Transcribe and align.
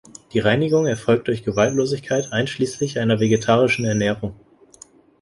Die 0.33 0.39
Reinigung 0.39 0.87
erfolgt 0.87 1.27
durch 1.27 1.43
Gewaltlosigkeit 1.43 2.33
einschließlich 2.33 2.97
einer 2.97 3.19
vegetarischen 3.19 3.85
Ernährung. 3.85 4.33